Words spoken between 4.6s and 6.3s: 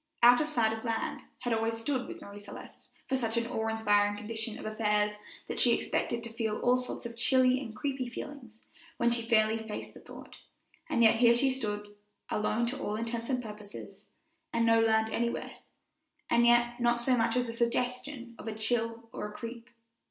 affairs that she expected